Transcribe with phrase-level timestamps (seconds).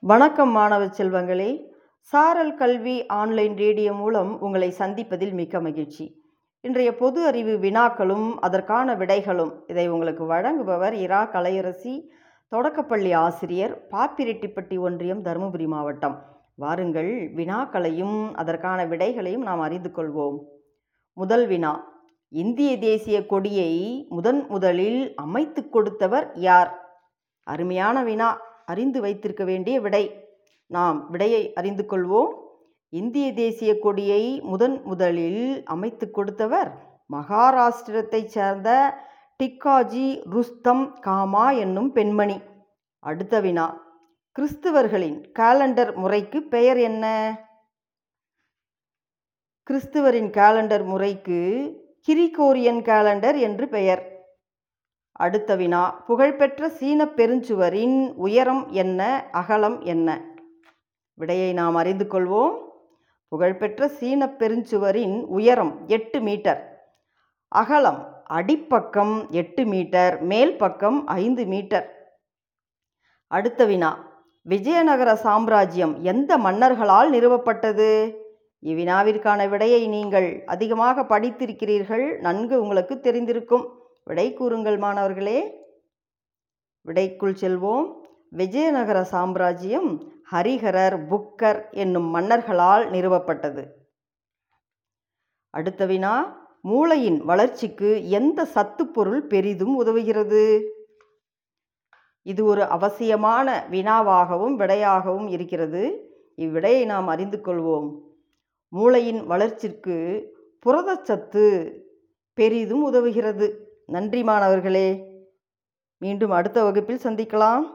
[0.00, 1.66] வணக்கம் மாணவ செல்வங்களே.
[2.00, 6.22] சாரல் கல்வி ஆன்லைன் ரேடியோ மூலம் உங்களை சந்திப்பதில் மிக்க மகிழ்ச்சி.
[6.60, 12.08] இன்றைய பொது அறிவு வினாக்களும் அதற்கான விடைகளும் இதை உங்களுக்கு வழங்குபவர் இரா கலையரசி
[12.48, 16.24] தொடக்கப்பள்ளி ஆசிரியர் பாப்பிரெட்டிப்பட்டி ஒன்றியம் தருமபுரி மாவட்டம்.
[16.54, 20.38] வாருங்கள் வினாக்களையும் அதற்கான விடைகளையும் நாம் அறிந்து கொள்வோம்.
[21.12, 21.92] முதல் வினா
[22.28, 26.86] இந்திய தேசிய கொடியை முதன் முதலில் அமைத்து கொடுத்தவர் யார்?
[27.42, 28.46] அருமையான வினா.
[28.68, 30.28] அறிந்து வைத்திருக்க வேண்டிய விடை.
[30.66, 32.32] நாம் விடையை அறிந்து கொள்வோம்.
[32.88, 38.98] இந்திய தேசிய கொடியை முதன் முதலில் அமைத்து கொடுத்தவர் மகாராஷ்டிரத்தைச் சேர்ந்த
[39.42, 42.40] டிக்காஜி ருஸ்தம் காமா என்னும் பெண்மணி.
[42.98, 43.66] அடுத்த வினா.
[44.38, 47.06] கிறிஸ்துவர்களின் காலண்டர் முறைக்கு பெயர் என்ன?
[49.70, 51.40] கிறிஸ்துவரின் காலண்டர் முறைக்கு
[52.08, 54.17] கிரிகோரியன் காலண்டர் என்று பெயர்.
[55.18, 60.24] அடுத்த வினா புகழ்பெற்ற சீன பெருஞ்சுவரின் உயரம் என்ன அகலம் என்ன?
[61.14, 62.54] விடையை நாம் அறிந்து கொள்வோம்.
[63.28, 66.60] புகழ்பெற்ற சீன பெருஞ்சுவரின் உயரம் எட்டு மீட்டர்.
[67.48, 72.12] அகலம் அடிப்பக்கம் எட்டு மீட்டர் மேல் பக்கம் ஐந்து மீட்டர்.
[73.26, 73.90] அடுத்த வினா
[74.42, 78.14] விஜயநகர சாம்ராஜ்யம் எந்த மன்னர்களால் நிறுவப்பட்டது?
[78.62, 83.77] இவ்வினாவிற்கான விடையை நீங்கள் அதிகமாக படித்திருக்கிறீர்கள் நன்கு உங்களுக்கு தெரிந்திருக்கும்.
[84.08, 85.38] விடை கூறுங்கள் மாணவர்களே.
[86.86, 87.92] விடைக்குள் செல்வோம்.
[88.30, 93.66] விஜயநகர சாம்ராஜ்யம் ஹரிஹரர் புக்கர் என்னும் மன்னர்களால் நிறுவப்பட்டது.
[95.50, 96.14] அடுத்த வினா
[96.62, 100.68] மூளையின் வளர்ச்சிக்கு எந்த சத்துப்பொருள் பெரிதும் உதவுகிறது?
[102.22, 105.82] இது ஒரு அவசியமான வினாவாகவும் விடையாகவும் இருக்கிறது.
[106.36, 108.00] இவ்விடையை நாம் அறிந்து கொள்வோம்.
[108.68, 109.98] மூளையின் வளர்ச்சிக்கு
[110.66, 111.46] புரதச்சத்து
[112.32, 113.67] பெரிதும் உதவுகிறது.
[113.88, 114.88] நன்றி மாணவர்களே.
[115.98, 117.62] மீண்டும் அடுத்த வகுப்பில் சந்திக்கலாம்.